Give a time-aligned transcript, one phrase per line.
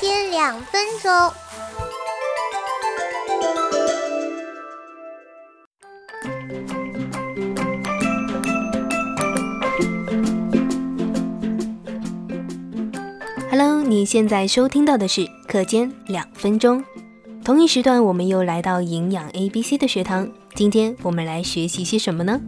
[0.00, 1.10] 间两分钟。
[13.50, 16.84] Hello，你现在收听到的是课间两分钟。
[17.44, 20.28] 同一时段，我们又来到营养 A B C 的学堂。
[20.54, 22.40] 今天我们来学习些什么呢？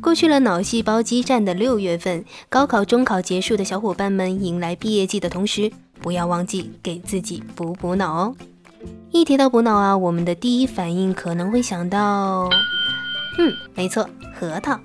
[0.00, 5.72] 过去了脑细胞激战的六月份，高考、中考结束的小伙伴们迎来毕业季的同时，
[6.04, 8.36] 不要忘记给自己补补脑哦。
[9.10, 12.50] 一提到补脑啊，我们的第一反应可能会想到，
[13.38, 14.06] 嗯，没错，
[14.38, 14.78] 核桃。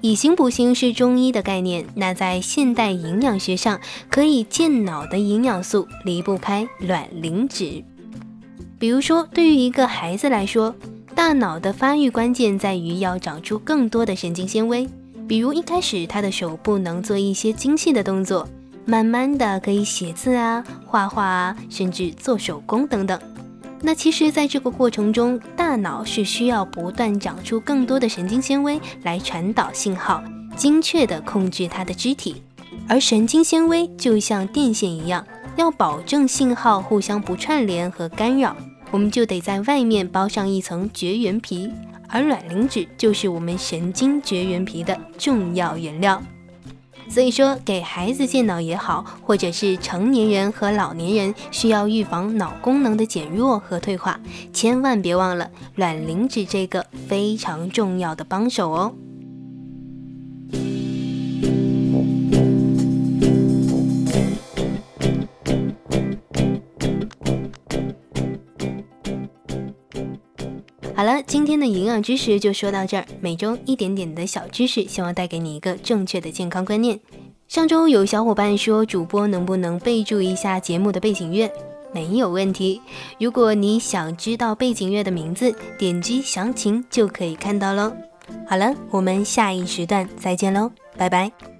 [0.00, 7.84] 以形补形是中医的概念，那在现代营养学上，可以健脑的营养素离不开卵磷脂。
[8.78, 10.74] 比如说，对于一个孩子来说，
[11.14, 14.88] 大脑的发育关键在于要长出更多的神经纤维。
[15.28, 18.48] 比如一开始他的手不能做一些精细的动作，
[18.86, 23.20] 慢慢的可以写字啊、画画啊，甚至做手工等等。
[23.82, 30.22] 那其实，在这个过程中，大脑是需要不断长出更多的神经纤维来传导信号，
[30.56, 32.42] 精确地控制它的肢体。
[32.88, 35.26] 而神经纤维就像电线一样，
[35.56, 38.56] 要保证信号互相不串联和干扰，
[38.92, 41.70] 我们就得在外面包上一层绝缘皮。
[42.08, 46.22] 而卵磷脂就是我们神经绝缘皮的重要原料。
[47.08, 54.20] 所以说，给孩子健脑也好，或者是成年人和老年人需要预防脑功能的减弱和退化，
[54.52, 58.94] 千万别忘了卵磷脂这个非常重要的帮手哦。
[70.96, 73.04] 好了，今天的营养知识就说到这儿。
[73.20, 76.98] 每周一点点的小知识，希望带给你一个正确的健康观念。
[77.48, 81.52] 上周有小伙伴说，主播能不能备注一下节目的背景乐？
[81.92, 82.80] 没有问题。
[83.20, 87.92] 如果你想知道背景乐的名字，点击详情就可以看到喽。
[88.48, 91.55] 好了，我们下一时段再见喽，拜拜。